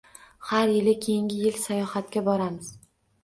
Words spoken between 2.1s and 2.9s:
boramiz!